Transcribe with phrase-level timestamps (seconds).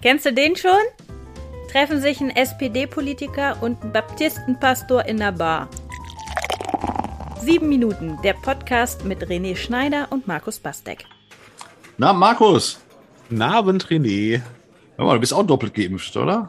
[0.00, 0.78] Kennst du den schon?
[1.72, 5.68] Treffen sich ein SPD-Politiker und ein Baptistenpastor in der Bar.
[7.40, 11.04] Sieben Minuten, der Podcast mit René Schneider und Markus Bastek.
[11.96, 12.78] Na, Markus.
[13.28, 14.40] Guten Abend, René.
[14.94, 16.48] Hör mal, du bist auch doppelt geimpft, oder?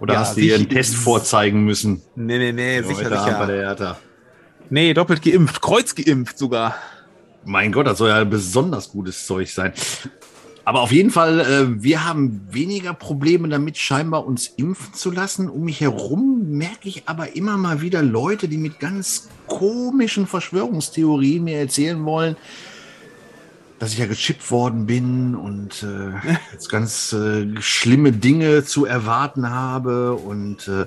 [0.00, 2.02] Oder ja, hast du dir einen Test vorzeigen müssen?
[2.16, 3.38] Nee, nee, nee, sicher, sicher.
[3.38, 3.98] Bei der Hertha.
[4.70, 6.74] Nee, doppelt geimpft, kreuz geimpft sogar.
[7.44, 9.72] Mein Gott, das soll ja besonders gutes Zeug sein.
[10.70, 15.48] Aber auf jeden Fall, äh, wir haben weniger Probleme damit, scheinbar uns impfen zu lassen.
[15.48, 21.42] Um mich herum merke ich aber immer mal wieder Leute, die mit ganz komischen Verschwörungstheorien
[21.42, 22.36] mir erzählen wollen,
[23.80, 29.50] dass ich ja gechippt worden bin und äh, jetzt ganz äh, schlimme Dinge zu erwarten
[29.50, 30.86] habe und äh,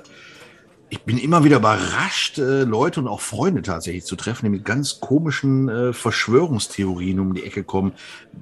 [0.90, 4.64] ich bin immer wieder überrascht, äh, Leute und auch Freunde tatsächlich zu treffen, die mit
[4.64, 7.92] ganz komischen äh, Verschwörungstheorien um die Ecke kommen.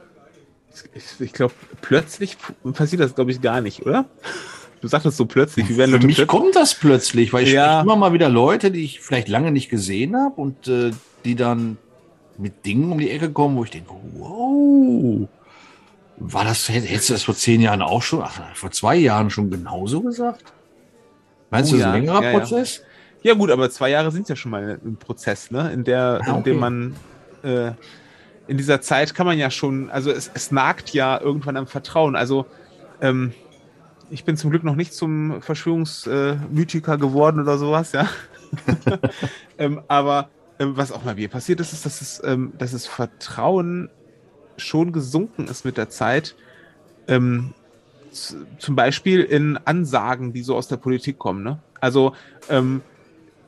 [1.20, 2.38] Ich, glaube, plötzlich
[2.74, 4.06] passiert das, glaube ich, gar nicht, oder?
[4.82, 5.70] Du sagtest so plötzlich.
[5.70, 7.82] Wie werden Für mich kommt das plötzlich, weil ich ja.
[7.82, 10.92] immer mal wieder Leute, die ich vielleicht lange nicht gesehen habe und äh,
[11.24, 11.78] die dann
[12.38, 15.28] mit Dingen um die Ecke kommen, wo ich denke, wow,
[16.18, 19.52] war das, hättest du das vor zehn Jahren auch schon, ach, vor zwei Jahren schon
[19.52, 20.54] genauso gesagt?
[21.52, 22.82] Meinst oh, du, das ist ein längerer ja, Prozess?
[23.22, 23.32] Ja.
[23.32, 23.38] ja.
[23.38, 25.72] gut, aber zwei Jahre sind ja schon mal ein Prozess, ne?
[25.72, 26.38] In der, ah, okay.
[26.38, 26.96] in dem man
[27.44, 27.72] äh,
[28.48, 32.16] in dieser Zeit kann man ja schon, also es, es nagt ja irgendwann am Vertrauen.
[32.16, 32.46] Also
[33.02, 33.34] ähm,
[34.10, 38.08] ich bin zum Glück noch nicht zum Verschwörungsmythiker geworden oder sowas, ja.
[39.58, 42.86] ähm, aber ähm, was auch mal mir passiert ist, ist, dass es, ähm, dass das
[42.86, 43.90] Vertrauen
[44.58, 46.36] schon gesunken ist mit der Zeit.
[47.08, 47.54] Ähm,
[48.12, 51.44] zum Beispiel in Ansagen, die so aus der Politik kommen.
[51.44, 51.60] Ne?
[51.80, 52.14] Also
[52.50, 52.82] ähm,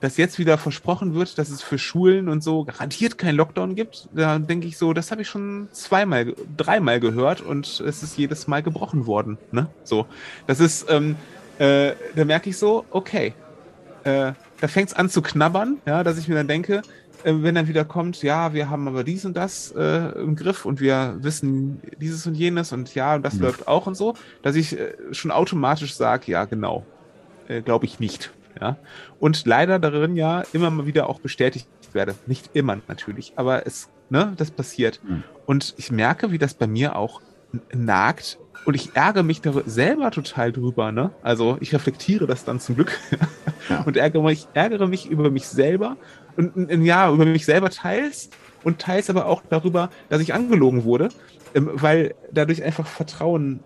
[0.04, 4.10] dass jetzt wieder versprochen wird, dass es für Schulen und so garantiert keinen Lockdown gibt,
[4.14, 8.46] da denke ich so, das habe ich schon zweimal, dreimal gehört und es ist jedes
[8.46, 9.38] Mal gebrochen worden.
[9.54, 9.68] Ne?
[9.86, 10.06] So,
[10.46, 11.16] das ist, ähm,
[11.58, 13.34] äh, da merke ich so, okay,
[14.04, 16.82] äh, da fängt es an zu knabbern, ja, dass ich mir dann denke,
[17.24, 20.66] äh, wenn dann wieder kommt, ja, wir haben aber dies und das äh, im Griff
[20.66, 23.44] und wir wissen dieses und jenes und ja, und das ja.
[23.44, 26.86] läuft auch und so, dass ich äh, schon automatisch sage, ja, genau,
[27.48, 28.34] äh, glaube ich nicht.
[28.60, 28.78] Ja?
[29.20, 32.16] Und leider darin ja immer mal wieder auch bestätigt werde.
[32.28, 35.00] Nicht immer natürlich, aber es, ne, das passiert.
[35.04, 35.24] Mhm.
[35.46, 37.22] Und ich merke, wie das bei mir auch
[37.74, 38.40] nagt.
[38.66, 41.12] Und ich ärgere mich da selber total drüber, ne?
[41.22, 42.98] Also ich reflektiere das dann zum Glück
[43.70, 43.82] ja.
[43.82, 45.98] und ärgere mich, ärgere mich über mich selber
[46.38, 48.30] und, und ja, über mich selber teils
[48.64, 51.10] und teils aber auch darüber, dass ich angelogen wurde,
[51.54, 53.60] ähm, weil dadurch einfach Vertrauen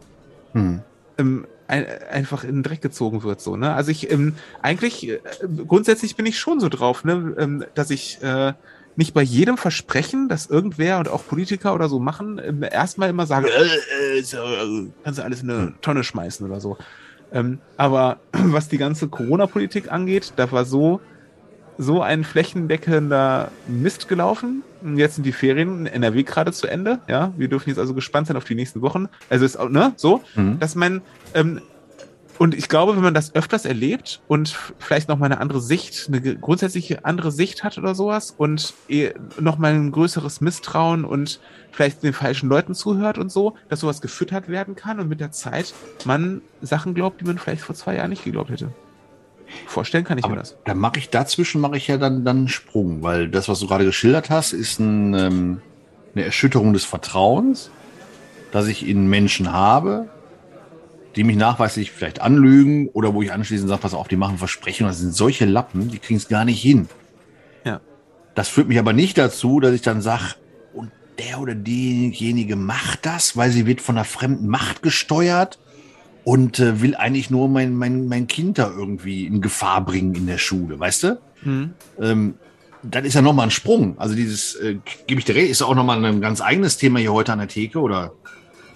[0.54, 0.82] hm.
[1.20, 3.42] ähm, ein, einfach in den Dreck gezogen wird.
[3.42, 3.74] So, ne?
[3.74, 5.20] Also ich ähm, eigentlich äh,
[5.68, 8.54] grundsätzlich bin ich schon so drauf, ne, ähm, dass ich äh,
[8.96, 13.28] nicht bei jedem Versprechen, das irgendwer und auch Politiker oder so machen, ähm, erstmal immer
[13.28, 15.74] sage, äh, äh, so, äh, kannst du alles in eine.
[15.82, 16.78] Tonne schmeißen oder so.
[17.32, 21.00] Ähm, aber was die ganze Corona-Politik angeht, da war so
[21.78, 24.64] so ein flächendeckender Mist gelaufen.
[24.96, 27.00] Jetzt sind die Ferien in NRW gerade zu Ende.
[27.08, 29.08] Ja, wir dürfen jetzt also gespannt sein auf die nächsten Wochen.
[29.30, 30.60] Also ist auch, ne, so, mhm.
[30.60, 31.02] dass man,
[31.34, 31.62] ähm,
[32.40, 36.08] und ich glaube, wenn man das öfters erlebt und vielleicht noch mal eine andere Sicht,
[36.08, 41.40] eine grundsätzliche andere Sicht hat oder sowas und eh noch mal ein größeres Misstrauen und
[41.72, 45.32] vielleicht den falschen Leuten zuhört und so, dass sowas gefüttert werden kann und mit der
[45.32, 45.74] Zeit
[46.06, 48.72] man Sachen glaubt, die man vielleicht vor zwei Jahren nicht geglaubt hätte.
[49.66, 50.58] Vorstellen kann ich Aber mir das.
[50.66, 53.68] Da mache ich dazwischen mache ich ja dann, dann einen Sprung, weil das, was du
[53.68, 55.62] gerade geschildert hast, ist ein, ähm,
[56.16, 57.72] eine Erschütterung des Vertrauens,
[58.52, 60.10] das ich in Menschen habe,
[61.16, 64.92] die mich nachweislich vielleicht anlügen oder wo ich anschließend sage, pass auf, die machen Versprechungen,
[64.92, 66.88] das sind solche Lappen, die kriegen es gar nicht hin.
[67.64, 67.82] Ja.
[68.36, 70.36] Das führt mich aber nicht dazu, dass ich dann sage,
[70.74, 75.58] und der oder diejenige macht das, weil sie wird von einer fremden Macht gesteuert
[76.28, 80.28] und äh, will eigentlich nur mein, mein, mein Kind da irgendwie in Gefahr bringen in
[80.28, 81.20] der Schule, weißt du?
[81.44, 81.70] Mhm.
[82.02, 82.34] Ähm,
[82.84, 83.98] dann ist ja nochmal ein Sprung.
[83.98, 84.76] Also dieses, äh,
[85.08, 87.48] gebe ich dir recht, ist auch nochmal ein ganz eigenes Thema hier heute an der
[87.48, 88.12] Theke oder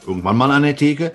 [0.08, 1.12] irgendwann mal an der Theke.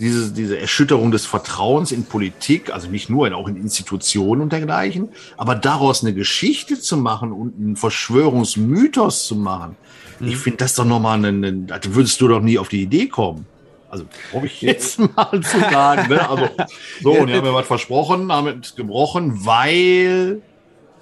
[0.00, 5.10] Diese, diese Erschütterung des Vertrauens in Politik, also nicht nur, auch in Institutionen und dergleichen,
[5.36, 9.76] aber daraus eine Geschichte zu machen und einen Verschwörungsmythos zu machen,
[10.18, 10.26] mhm.
[10.26, 13.46] ich finde das doch nochmal, da würdest du doch nie auf die Idee kommen.
[13.88, 16.08] Also, brauche ich jetzt mal zu sagen.
[16.08, 16.28] Ne?
[16.28, 16.48] Also,
[17.02, 20.42] so, und die haben mir was versprochen, damit gebrochen, weil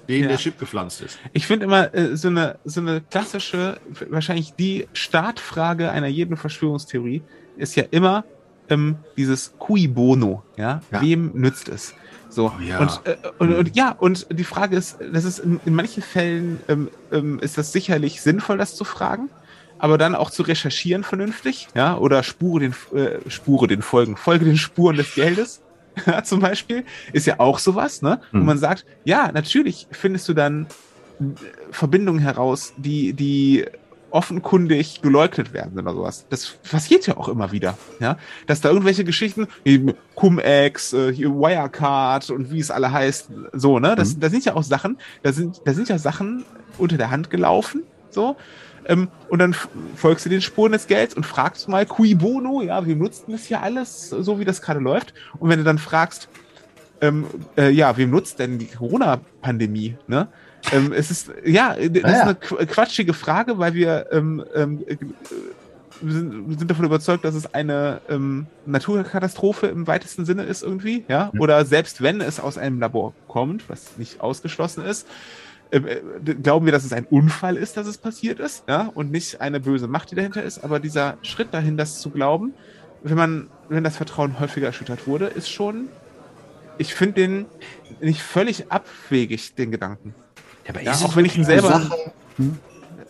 [0.07, 0.27] den ja.
[0.29, 1.17] der Chip gepflanzt ist.
[1.33, 3.79] Ich finde immer äh, so, eine, so eine klassische,
[4.09, 7.23] wahrscheinlich die Startfrage einer jeden Verschwörungstheorie
[7.57, 8.23] ist ja immer
[8.69, 10.81] ähm, dieses Cui bono, ja?
[10.91, 11.01] ja?
[11.01, 11.95] Wem nützt es?
[12.29, 12.51] So.
[12.57, 12.79] Oh, ja.
[12.79, 16.59] Und, äh, und, und, ja, und die Frage ist, das ist in, in manchen Fällen
[16.67, 19.29] ähm, ähm, ist das sicherlich sinnvoll, das zu fragen,
[19.85, 24.43] aber dann auch zu recherchieren vernünftig, ja, oder Spure den äh, Spure den Folgen, Folge
[24.43, 25.61] den Spuren des Geldes.
[26.23, 28.19] zum Beispiel, ist ja auch sowas, ne?
[28.31, 28.41] Hm.
[28.41, 30.65] Wo man sagt, ja, natürlich findest du dann
[31.19, 31.23] äh,
[31.69, 33.65] Verbindungen heraus, die, die
[34.09, 36.25] offenkundig geleugnet werden oder sowas.
[36.31, 38.17] Das passiert ja auch immer wieder, ja,
[38.47, 39.47] dass da irgendwelche Geschichten,
[40.15, 44.19] Cum-Ex, äh, Wirecard und wie es alle heißt, so, ne, das, mhm.
[44.21, 46.43] da sind ja auch Sachen, da sind, da sind ja Sachen
[46.79, 48.35] unter der Hand gelaufen, so,
[48.87, 49.55] ähm, und dann
[49.95, 53.45] folgst du den Spuren des Gelds und fragst mal, cui bono, ja, wir nutzen das
[53.45, 55.13] hier alles, so wie das gerade läuft.
[55.39, 56.29] Und wenn du dann fragst,
[57.01, 57.25] ähm,
[57.57, 60.27] äh, ja, wem nutzt denn die Corona-Pandemie, ne?
[60.71, 64.97] ähm, es ist, ja, das ah, ist eine quatschige Frage, weil wir, ähm, ähm, äh,
[66.01, 70.63] wir, sind, wir sind davon überzeugt, dass es eine ähm, Naturkatastrophe im weitesten Sinne ist
[70.63, 71.31] irgendwie, ja?
[71.39, 76.65] Oder selbst wenn es aus einem Labor kommt, was nicht ausgeschlossen ist, äh, äh, glauben
[76.65, 79.87] wir, dass es ein Unfall ist, dass es passiert ist, ja, und nicht eine böse
[79.87, 80.63] Macht, die dahinter ist.
[80.63, 82.53] Aber dieser Schritt dahin, das zu glauben,
[83.03, 85.89] wenn man, wenn das Vertrauen häufiger erschüttert wurde, ist schon,
[86.77, 87.45] ich finde den
[88.01, 90.15] nicht völlig abwegig, den Gedanken.
[90.65, 91.89] Ja, aber ja, auch wenn ich ihn selber,
[92.37, 92.57] hm?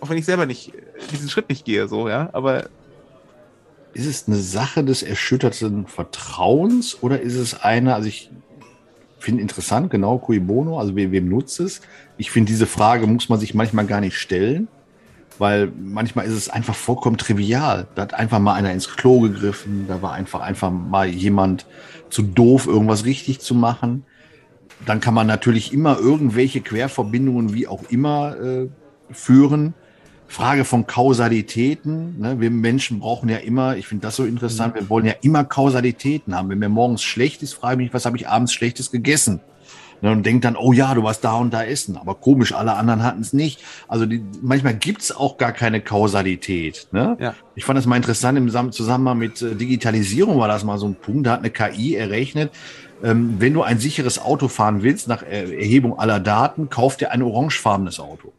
[0.01, 0.73] auch wenn ich selber nicht
[1.11, 2.69] diesen Schritt nicht gehe, so, ja, aber
[3.93, 8.29] ist es eine Sache des erschütterten Vertrauens oder ist es eine, also ich
[9.25, 11.81] finde interessant, genau, cui bono, also wem, wem nutzt es?
[12.17, 14.69] Ich finde, diese Frage muss man sich manchmal gar nicht stellen,
[15.37, 17.87] weil manchmal ist es einfach vollkommen trivial.
[17.95, 21.65] Da hat einfach mal einer ins Klo gegriffen, da war einfach, einfach mal jemand
[22.09, 24.05] zu doof, irgendwas richtig zu machen
[24.85, 28.67] dann kann man natürlich immer irgendwelche Querverbindungen, wie auch immer, äh,
[29.11, 29.73] führen.
[30.27, 32.19] Frage von Kausalitäten.
[32.19, 32.39] Ne?
[32.39, 34.79] Wir Menschen brauchen ja immer, ich finde das so interessant, mhm.
[34.79, 36.49] wir wollen ja immer Kausalitäten haben.
[36.49, 39.41] Wenn mir morgens schlecht ist, frage ich mich, was habe ich abends Schlechtes gegessen?
[40.01, 40.11] Ne?
[40.11, 41.97] Und denkt dann, oh ja, du warst da und da essen.
[41.97, 43.61] Aber komisch, alle anderen hatten es nicht.
[43.87, 46.87] Also die, manchmal gibt's auch gar keine Kausalität.
[46.91, 47.17] Ne?
[47.19, 47.33] Ja.
[47.55, 50.95] Ich fand das mal interessant im Zusammenhang mit äh, Digitalisierung war das mal so ein
[50.95, 51.27] Punkt.
[51.27, 52.51] Da hat eine KI errechnet,
[53.03, 57.21] ähm, wenn du ein sicheres Auto fahren willst, nach Erhebung aller Daten, kauf dir ein
[57.21, 58.33] orangefarbenes Auto.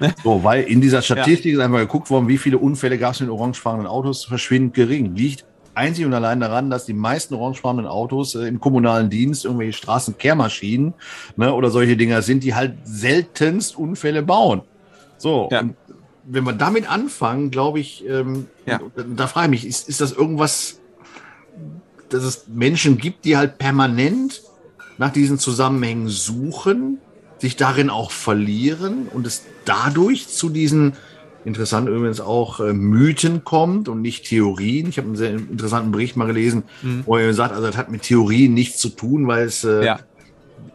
[0.24, 1.58] So, weil in dieser Statistik ja.
[1.58, 5.14] ist einfach geguckt worden, wie viele Unfälle gab es mit orangefarbenen Autos, verschwindend gering.
[5.14, 5.44] Liegt
[5.74, 10.94] einzig und allein daran, dass die meisten orangefarbenen Autos äh, im kommunalen Dienst irgendwelche Straßenkehrmaschinen
[11.36, 14.62] ne, oder solche Dinger sind, die halt seltenst Unfälle bauen.
[15.18, 15.64] So, ja.
[16.24, 18.80] wenn wir damit anfangen, glaube ich, ähm, ja.
[18.96, 20.80] da, da frage ich mich, ist, ist das irgendwas,
[22.08, 24.42] dass es Menschen gibt, die halt permanent
[24.98, 26.98] nach diesen Zusammenhängen suchen,
[27.40, 30.94] sich darin auch verlieren und es dadurch zu diesen
[31.44, 34.88] interessant übrigens auch äh, Mythen kommt und nicht Theorien.
[34.88, 37.04] Ich habe einen sehr interessanten Bericht mal gelesen, mhm.
[37.06, 40.00] wo er sagt, also das hat mit Theorien nichts zu tun, weil es äh, ja.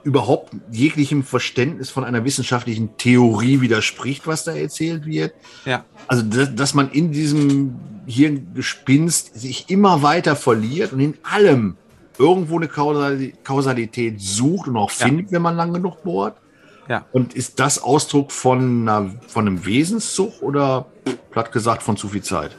[0.04, 5.34] überhaupt jeglichem Verständnis von einer wissenschaftlichen Theorie widerspricht, was da erzählt wird.
[5.66, 5.86] Ja.
[6.08, 7.76] Also dass, dass man in diesem
[8.08, 11.78] Hirngespinst sich immer weiter verliert und in allem
[12.18, 15.34] irgendwo eine Kausalität sucht und auch findet, ja.
[15.34, 16.38] wenn man lang genug bohrt.
[16.88, 17.06] Ja.
[17.12, 20.86] Und ist das Ausdruck von, einer, von einem Wesenszug oder
[21.32, 22.56] platt gesagt von zu viel Zeit?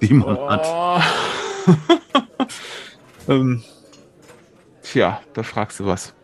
[0.00, 0.50] Die man oh.
[0.50, 0.66] hat.
[3.28, 3.62] ähm,
[4.82, 6.14] tja, da fragst du was.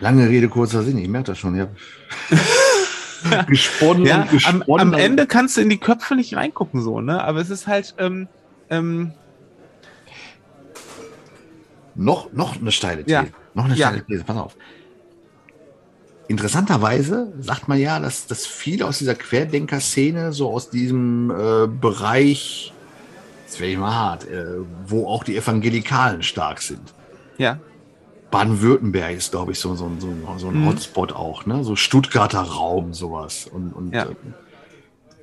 [0.00, 1.54] Lange Rede, kurzer Sinn, ich merke das schon.
[1.54, 1.68] Ja.
[3.46, 4.88] gesponnen ja, und gesponnen.
[4.88, 7.22] Am, am, Ende kannst du in die Köpfe nicht reingucken, so, ne?
[7.22, 7.94] Aber es ist halt.
[7.98, 8.26] Ähm,
[8.68, 9.12] ähm,
[11.94, 13.14] noch, noch eine steile These.
[13.14, 13.24] Ja.
[13.54, 14.56] Noch eine steile These, pass auf.
[16.32, 22.72] Interessanterweise sagt man ja, dass, dass viele aus dieser Querdenker-Szene, so aus diesem äh, Bereich,
[23.44, 24.46] jetzt werde ich mal hart, äh,
[24.86, 26.94] wo auch die Evangelikalen stark sind.
[27.36, 27.60] Ja.
[28.30, 30.08] Baden-Württemberg ist, glaube ich, so, so, so,
[30.38, 30.68] so ein mhm.
[30.68, 31.64] Hotspot auch, ne?
[31.64, 33.46] So Stuttgarter Raum, sowas.
[33.46, 34.04] Und, und ja.
[34.04, 34.14] äh,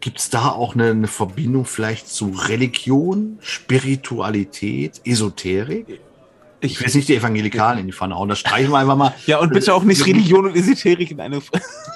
[0.01, 6.01] gibt es da auch eine, eine, Verbindung vielleicht zu Religion, Spiritualität, Esoterik?
[6.61, 9.13] Ich will nicht die Evangelikalen in die Pfanne hauen, das streichen wir einfach mal.
[9.25, 11.41] Ja, und bitte auch nicht Religion und Esoterik in eine.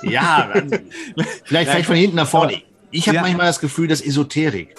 [0.04, 0.54] ja,
[1.44, 2.62] vielleicht, vielleicht von hinten nach vorne.
[2.92, 3.22] Ich habe ja.
[3.24, 4.76] manchmal das Gefühl, dass Esoterik.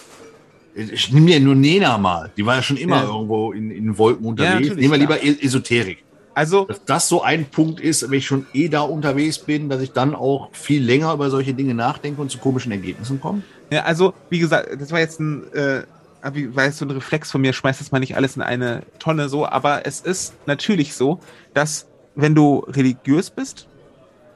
[0.75, 2.31] Ich nehme ja nur Nena mal.
[2.37, 3.09] Die war ja schon immer ja.
[3.09, 4.69] irgendwo in, in Wolken unterwegs.
[4.69, 6.05] Ja, Nehmen wir lieber e- Esoterik.
[6.35, 9.81] Also, dass das so ein Punkt ist, wenn ich schon eh da unterwegs bin, dass
[9.81, 13.43] ich dann auch viel länger über solche Dinge nachdenke und zu komischen Ergebnissen komme.
[13.71, 15.83] Ja, also, wie gesagt, das war jetzt ein äh,
[16.25, 19.29] weil es so ein Reflex von mir, schmeißt das mal nicht alles in eine Tonne
[19.29, 21.21] so, aber es ist natürlich so,
[21.53, 23.69] dass wenn du religiös bist,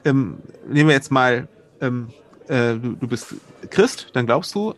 [0.05, 1.47] ähm, nehmen wir jetzt mal,
[1.81, 2.09] ähm,
[2.47, 3.35] äh, du, du bist
[3.69, 4.75] Christ, dann glaubst du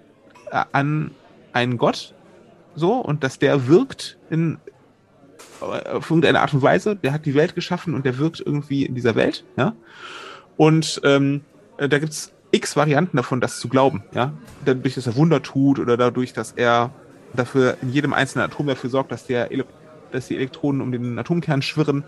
[0.51, 1.11] äh, an
[1.53, 2.13] einen Gott,
[2.75, 4.57] so, und dass der wirkt in
[5.59, 8.95] auf irgendeine Art und Weise, der hat die Welt geschaffen und der wirkt irgendwie in
[8.95, 9.75] dieser Welt, ja.
[10.57, 11.41] Und ähm,
[11.77, 14.33] äh, da gibt's x Varianten davon, das zu glauben, ja.
[14.65, 16.91] Dadurch, dass er Wunder tut oder dadurch, dass er
[17.33, 19.49] dafür in jedem einzelnen Atom dafür sorgt, dass der
[20.11, 22.03] dass die Elektronen um den Atomkern schwirren.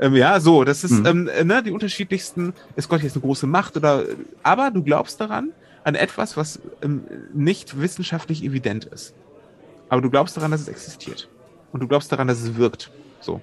[0.00, 1.28] Ähm, ja, so, das ist mhm.
[1.36, 2.54] ähm, ne, die unterschiedlichsten.
[2.76, 4.04] Ist Gott jetzt eine große Macht oder?
[4.42, 5.50] Aber du glaubst daran
[5.84, 9.14] an etwas, was ähm, nicht wissenschaftlich evident ist.
[9.88, 11.28] Aber du glaubst daran, dass es existiert.
[11.72, 12.90] Und du glaubst daran, dass es wirkt.
[13.20, 13.40] So.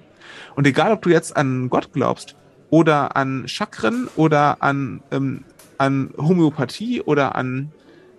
[0.56, 2.34] Und egal, ob du jetzt an Gott glaubst
[2.70, 5.44] oder an Chakren oder an, ähm,
[5.80, 7.72] an Homöopathie oder an,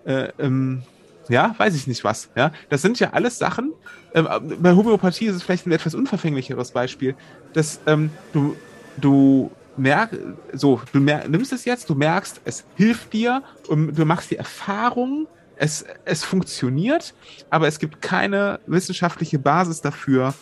[0.04, 0.82] äh, ähm,
[1.28, 2.28] ja, weiß ich nicht was.
[2.34, 3.72] Ja, das sind ja alles Sachen.
[4.14, 4.28] Ähm,
[4.60, 7.14] bei Homöopathie ist es vielleicht ein etwas unverfänglicheres Beispiel,
[7.52, 8.56] dass ähm, du,
[9.00, 10.18] du merkst,
[10.52, 14.36] so, du mer nimmst es jetzt, du merkst, es hilft dir und du machst die
[14.36, 17.14] Erfahrung, es, es funktioniert,
[17.48, 20.34] aber es gibt keine wissenschaftliche Basis dafür,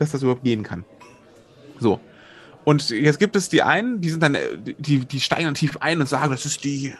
[0.00, 0.84] dass das überhaupt gehen kann.
[1.78, 2.00] So.
[2.64, 4.36] Und jetzt gibt es die einen, die sind dann,
[4.78, 6.94] die, die steigen dann tief ein und sagen, das ist die,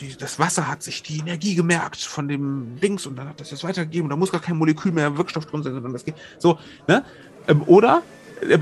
[0.00, 3.50] die, das Wasser hat sich die Energie gemerkt von dem Dings und dann hat das
[3.50, 6.14] jetzt weitergegeben und da muss gar kein Molekül mehr Wirkstoff drin sein, sondern das geht.
[6.38, 7.04] So, ne?
[7.48, 8.02] Ähm, oder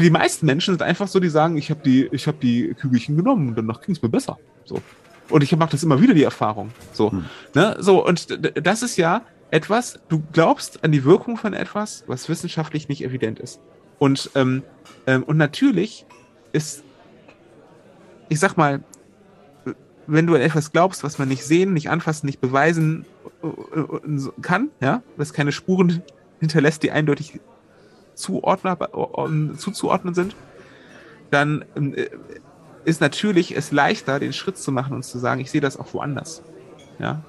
[0.00, 3.16] die meisten Menschen sind einfach so, die sagen, ich habe die, ich habe die Kügelchen
[3.16, 4.38] genommen und danach ging es mir besser.
[4.64, 4.80] So.
[5.28, 6.70] Und ich mache das immer wieder, die Erfahrung.
[6.92, 7.24] So, hm.
[7.54, 7.76] ne?
[7.80, 12.88] so, und das ist ja etwas, du glaubst an die Wirkung von etwas, was wissenschaftlich
[12.88, 13.60] nicht evident ist.
[13.98, 14.62] Und, ähm,
[15.06, 16.06] ähm, und natürlich
[16.56, 16.82] ist,
[18.28, 18.82] ich sag mal,
[20.06, 23.04] wenn du an etwas glaubst, was man nicht sehen, nicht anfassen, nicht beweisen
[23.42, 26.02] äh, äh, kann, ja, was keine Spuren
[26.40, 27.38] hinterlässt, die eindeutig äh,
[28.14, 30.36] zuzuordnen sind,
[31.30, 32.08] dann äh,
[32.84, 35.92] ist natürlich es leichter, den Schritt zu machen und zu sagen, ich sehe das auch
[35.92, 36.42] woanders.
[36.98, 37.22] Ja,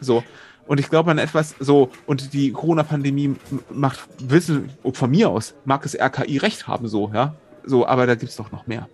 [0.00, 0.24] so.
[0.66, 3.36] Und ich glaube an etwas so, und die Corona-Pandemie
[3.70, 7.36] macht, wissen, von mir aus, mag es RKI recht haben, so, ja.
[7.66, 8.88] So, aber da gibt's doch noch mehr.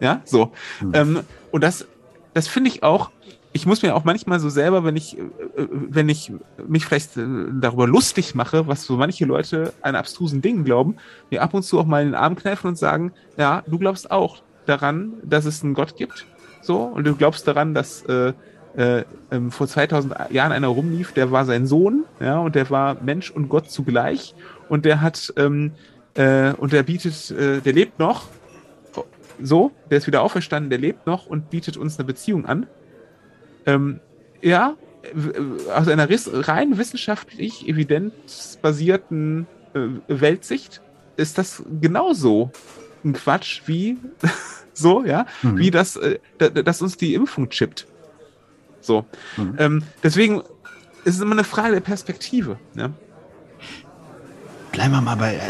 [0.00, 0.52] Ja, so.
[0.80, 0.92] Mhm.
[0.94, 1.20] Ähm,
[1.52, 1.86] und das,
[2.34, 3.10] das finde ich auch,
[3.52, 5.24] ich muss mir auch manchmal so selber, wenn ich, äh,
[5.56, 6.32] wenn ich
[6.66, 7.24] mich vielleicht äh,
[7.60, 10.96] darüber lustig mache, was so manche Leute an abstrusen Dingen glauben,
[11.30, 14.10] mir ab und zu auch mal in den Arm kneifen und sagen, ja, du glaubst
[14.10, 16.26] auch, daran, dass es einen Gott gibt.
[16.60, 18.32] So, und du glaubst daran, dass äh,
[18.76, 22.96] äh, ähm, vor 2000 Jahren einer rumlief, der war sein Sohn, ja, und der war
[23.02, 24.34] Mensch und Gott zugleich.
[24.68, 25.72] Und der hat, ähm,
[26.16, 28.28] äh, und der bietet, äh, der lebt noch,
[29.42, 32.66] so, der ist wieder auferstanden, der lebt noch und bietet uns eine Beziehung an.
[33.66, 34.00] Ähm,
[34.40, 34.76] ja,
[35.74, 40.80] aus einer rein wissenschaftlich evidenzbasierten äh, Weltsicht
[41.16, 42.50] ist das genauso
[43.04, 43.98] ein Quatsch wie
[44.72, 45.58] so, ja, mhm.
[45.58, 47.86] wie das, äh, dass uns die Impfung chippt.
[48.80, 49.04] So.
[49.36, 49.54] Mhm.
[49.58, 50.40] Ähm, deswegen
[51.04, 52.58] ist es immer eine Frage der Perspektive.
[52.74, 52.90] Ja?
[54.72, 55.40] Bleiben wir mal bei.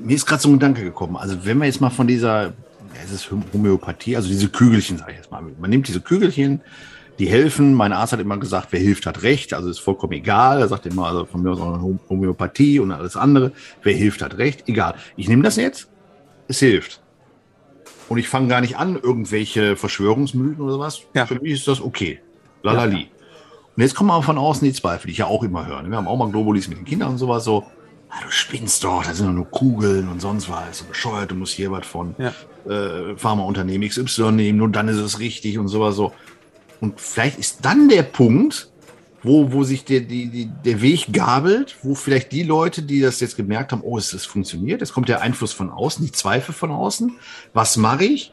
[0.00, 1.16] Mir ist gerade so ein Gedanke gekommen.
[1.16, 2.52] Also, wenn wir jetzt mal von dieser, ja,
[3.04, 5.42] es ist Homöopathie, also diese Kügelchen, sage ich jetzt mal.
[5.58, 6.60] Man nimmt diese Kügelchen,
[7.18, 7.74] die helfen.
[7.74, 9.52] Mein Arzt hat immer gesagt, wer hilft, hat recht.
[9.54, 10.60] Also ist vollkommen egal.
[10.60, 13.52] Er sagt immer, also von mir aus auch Homöopathie und alles andere.
[13.82, 14.68] Wer hilft, hat recht.
[14.68, 14.94] Egal.
[15.16, 15.88] Ich nehme das jetzt.
[16.46, 17.00] Es hilft.
[18.08, 21.02] Und ich fange gar nicht an, irgendwelche Verschwörungsmythen oder was.
[21.14, 21.26] Ja.
[21.26, 22.20] Für mich ist das okay.
[22.62, 23.02] Lalali.
[23.02, 23.06] Ja.
[23.76, 25.88] Und jetzt kommen aber von außen die Zweifel, die ich ja auch immer höre.
[25.88, 27.66] Wir haben auch mal Globulis mit den Kindern und sowas so.
[28.10, 30.78] Ah, du spinnst doch, da sind doch nur Kugeln und sonst was.
[30.78, 32.32] So bescheuert, du musst hier was von ja.
[32.66, 36.12] äh, Pharmaunternehmen XY nehmen und dann ist es richtig und sowas so.
[36.80, 38.70] Und vielleicht ist dann der Punkt,
[39.22, 43.20] wo, wo sich der, die, die, der Weg gabelt, wo vielleicht die Leute, die das
[43.20, 46.54] jetzt gemerkt haben, oh, es, es funktioniert, es kommt der Einfluss von außen, die Zweifel
[46.54, 47.18] von außen.
[47.52, 48.32] Was mache ich?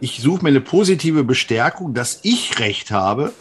[0.00, 3.32] Ich suche mir eine positive Bestärkung, dass ich recht habe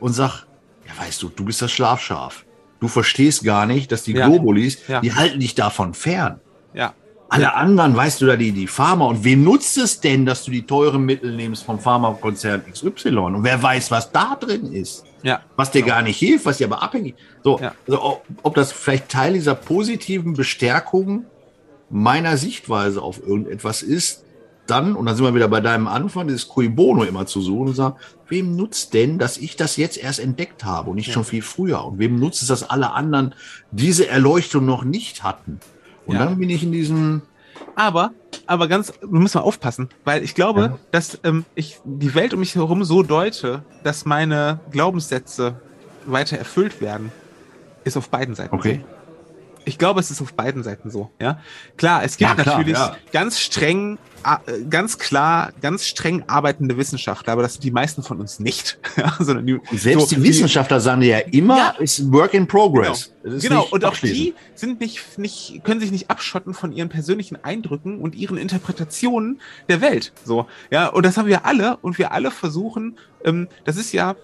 [0.00, 0.46] und sag,
[0.86, 2.45] ja, weißt du, du bist das Schlafschaf.
[2.80, 4.28] Du verstehst gar nicht, dass die ja.
[4.28, 5.00] Globulis, ja.
[5.00, 6.40] die halten dich davon fern.
[6.74, 6.94] Ja.
[7.28, 9.06] Alle anderen, weißt du da, die, die Pharma.
[9.06, 13.16] Und wem nutzt es denn, dass du die teuren Mittel nimmst vom Pharmakonzern XY?
[13.16, 15.04] Und wer weiß, was da drin ist?
[15.22, 15.40] Ja.
[15.56, 17.16] Was dir gar nicht hilft, was dir aber abhängig.
[17.42, 17.74] So, ja.
[17.86, 21.24] also ob, ob das vielleicht Teil dieser positiven Bestärkung
[21.90, 24.24] meiner Sichtweise auf irgendetwas ist,
[24.66, 27.68] dann, und dann sind wir wieder bei deinem Anfang, dieses Cui Bono immer zu suchen
[27.68, 27.96] und sagen,
[28.28, 31.14] wem nutzt denn, dass ich das jetzt erst entdeckt habe und nicht ja.
[31.14, 31.84] schon viel früher?
[31.84, 33.34] Und wem nutzt es, dass alle anderen
[33.70, 35.60] diese Erleuchtung noch nicht hatten?
[36.06, 36.24] Und ja.
[36.24, 37.22] dann bin ich in diesem.
[37.74, 38.12] Aber,
[38.46, 40.78] aber ganz, wir müssen mal aufpassen, weil ich glaube, ja.
[40.92, 45.60] dass ähm, ich die Welt um mich herum so deute, dass meine Glaubenssätze
[46.06, 47.12] weiter erfüllt werden,
[47.84, 48.54] ist auf beiden Seiten.
[48.54, 48.84] Okay.
[49.66, 51.10] Ich glaube, es ist auf beiden Seiten so.
[51.20, 51.40] Ja,
[51.76, 52.96] klar, es gibt ja, klar, natürlich ja.
[53.12, 53.98] ganz streng,
[54.70, 58.78] ganz klar, ganz streng arbeitende Wissenschaftler, aber das sind die meisten von uns nicht.
[58.96, 63.12] ja, sondern die, selbst so, die Wissenschaftler sagen ja immer, ja, ist Work in Progress.
[63.24, 63.68] Genau, genau.
[63.72, 68.14] und auch die sind nicht, nicht, können sich nicht abschotten von ihren persönlichen Eindrücken und
[68.14, 70.12] ihren Interpretationen der Welt.
[70.24, 72.96] So, ja, und das haben wir alle und wir alle versuchen.
[73.24, 74.14] Ähm, das ist ja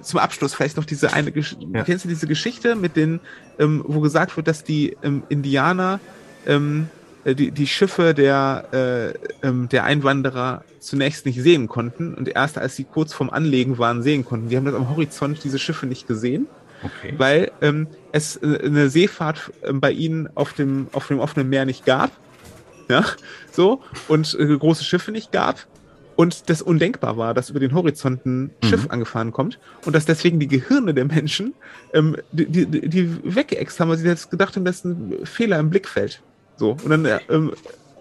[0.00, 1.84] zum Abschluss vielleicht noch diese eine Gesch ja.
[1.84, 3.20] kennst du diese Geschichte mit den,
[3.58, 6.00] ähm, wo gesagt wird, dass die ähm, Indianer
[6.46, 6.88] ähm,
[7.24, 12.58] äh, die, die Schiffe der, äh, ähm, der Einwanderer zunächst nicht sehen konnten und erst
[12.58, 14.48] als sie kurz vorm Anlegen waren, sehen konnten.
[14.48, 16.46] Die haben das am Horizont diese Schiffe nicht gesehen.
[16.84, 17.14] Okay.
[17.16, 21.64] Weil ähm, es äh, eine Seefahrt äh, bei ihnen auf dem, auf dem offenen Meer
[21.64, 22.10] nicht gab.
[22.88, 23.04] Ja,
[23.52, 25.66] so, und äh, große Schiffe nicht gab
[26.16, 28.50] und das undenkbar war, dass über den Horizont ein mhm.
[28.66, 31.54] Schiff angefahren kommt und dass deswegen die Gehirne der Menschen
[31.94, 35.70] ähm, die, die, die weggeext haben, weil sie jetzt gedacht haben, dass ein Fehler im
[35.70, 36.22] Blickfeld.
[36.56, 36.76] So.
[36.84, 37.52] Und dann äh, ähm,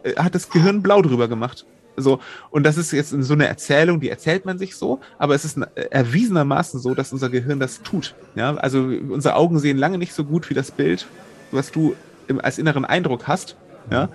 [0.04, 1.66] äh, hat das Gehirn blau drüber gemacht.
[1.98, 5.44] So, und das ist jetzt so eine Erzählung, die erzählt man sich so, aber es
[5.44, 8.16] ist erwiesenermaßen so, dass unser Gehirn das tut.
[8.36, 11.06] Ja, also unsere Augen sehen lange nicht so gut wie das Bild,
[11.52, 11.96] was du
[12.28, 13.58] im, als inneren Eindruck hast,
[13.92, 14.10] ja,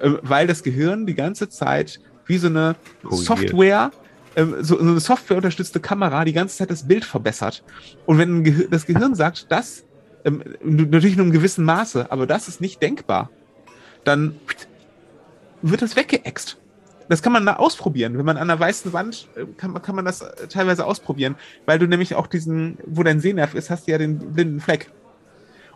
[0.00, 3.26] äh, weil das Gehirn die ganze Zeit wie so eine Korrigiert.
[3.26, 3.90] Software,
[4.36, 7.62] ähm, so, so eine softwareunterstützte Kamera die ganze Zeit das Bild verbessert.
[8.06, 9.84] Und wenn das Gehirn sagt, das
[10.24, 13.30] ähm, natürlich nur im gewissen Maße, aber das ist nicht denkbar,
[14.04, 14.36] dann
[15.62, 16.58] wird das weggeext.
[17.08, 18.16] Das kann man da ausprobieren.
[18.16, 21.34] Wenn man an einer weißen Wand, äh, kann, kann man das äh, teilweise ausprobieren,
[21.66, 24.90] weil du nämlich auch diesen, wo dein Sehnerv ist, hast du ja den blinden Fleck.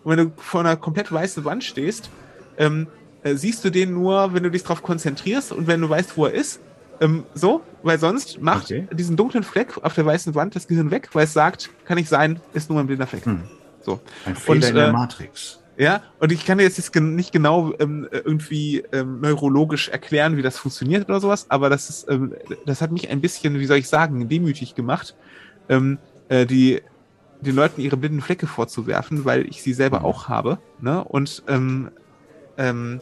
[0.04, 2.10] Und wenn du vor einer komplett weißen Wand stehst,
[2.56, 2.86] ähm,
[3.24, 6.26] äh, siehst du den nur, wenn du dich darauf konzentrierst und wenn du weißt, wo
[6.26, 6.60] er ist.
[7.00, 8.86] Ähm, so, weil sonst macht okay.
[8.92, 12.08] diesen dunklen Fleck auf der weißen Wand das Gehirn weg, weil es sagt, kann nicht
[12.08, 13.26] sein, ist nur ein blinder Fleck.
[13.26, 13.42] Hm.
[13.80, 14.00] So.
[14.24, 15.60] Ein Fehler und, in der äh, Matrix.
[15.76, 20.56] Ja, und ich kann dir jetzt nicht genau ähm, irgendwie ähm, neurologisch erklären, wie das
[20.56, 22.32] funktioniert oder sowas, aber das ist, ähm,
[22.64, 25.16] das hat mich ein bisschen, wie soll ich sagen, demütig gemacht,
[25.68, 26.80] ähm, äh, die
[27.40, 30.04] den Leuten ihre blinden Flecke vorzuwerfen, weil ich sie selber hm.
[30.04, 31.02] auch habe, ne?
[31.02, 31.90] Und ähm,
[32.56, 33.00] ähm,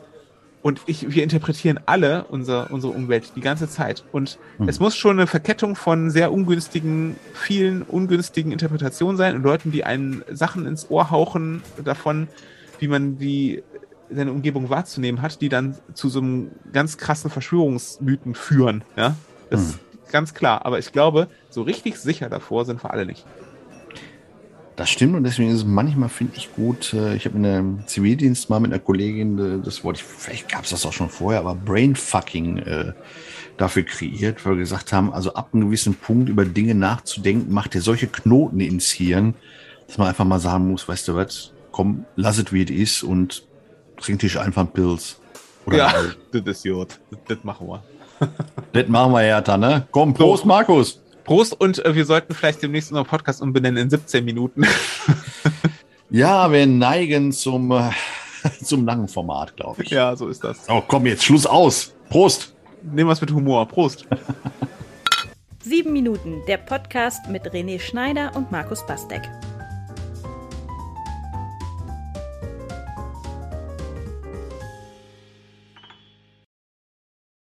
[0.63, 4.05] und ich, wir interpretieren alle unser, unsere Umwelt die ganze Zeit.
[4.13, 4.69] Und mhm.
[4.69, 9.85] es muss schon eine Verkettung von sehr ungünstigen, vielen ungünstigen Interpretationen sein und Leuten, die
[9.85, 12.29] einen Sachen ins Ohr hauchen davon,
[12.79, 13.63] wie man die
[14.09, 18.85] seine Umgebung wahrzunehmen hat, die dann zu so einem ganz krassen Verschwörungsmythen führen.
[18.97, 19.17] Ja,
[19.51, 19.67] das mhm.
[19.67, 20.65] ist ganz klar.
[20.65, 23.27] Aber ich glaube, so richtig sicher davor sind wir alle nicht.
[24.77, 26.95] Das stimmt und deswegen ist es manchmal, finde ich, gut.
[26.95, 30.51] Äh, ich habe in einem Zivildienst mal mit einer Kollegin, äh, das wollte ich, vielleicht
[30.51, 32.93] gab es das auch schon vorher, aber Brainfucking äh,
[33.59, 37.75] dafür kreiert, weil wir gesagt haben, also ab einem gewissen Punkt über Dinge nachzudenken, macht
[37.75, 39.35] dir solche Knoten ins Hirn,
[39.87, 43.03] dass man einfach mal sagen muss, weißt du was, komm, lass es wie es ist
[43.03, 43.45] und
[44.01, 45.21] trink dich einfach einen Pilz.
[45.67, 45.95] Oder ja,
[46.33, 46.99] das ist gut.
[47.29, 47.83] Das machen wir.
[48.73, 49.87] das machen wir, Hertha, ne?
[49.91, 51.02] Komm, Prost, Markus.
[51.25, 54.65] Prost und äh, wir sollten vielleicht demnächst unseren Podcast umbenennen in 17 Minuten.
[56.11, 57.91] ja, wir neigen zum, äh,
[58.63, 59.91] zum langen Format, glaube ich.
[59.91, 60.69] Ja, so ist das.
[60.69, 61.95] Oh, komm, jetzt Schluss aus.
[62.09, 62.55] Prost.
[62.83, 63.67] Nehmen wir es mit Humor.
[63.69, 64.07] Prost.
[65.63, 69.23] Sieben Minuten, der Podcast mit René Schneider und Markus Bastek.